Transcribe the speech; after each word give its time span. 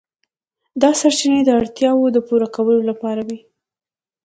دا 0.81 0.89
سرچینې 0.99 1.41
د 1.45 1.49
اړتیاوو 1.59 2.13
د 2.15 2.17
پوره 2.27 2.47
کولو 2.55 2.81
لپاره 2.89 3.21
وې. 3.27 3.39